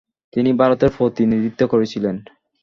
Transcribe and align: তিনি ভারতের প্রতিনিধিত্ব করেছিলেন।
তিনি 0.33 0.49
ভারতের 0.53 0.91
প্রতিনিধিত্ব 0.97 1.61
করেছিলেন। 1.67 2.15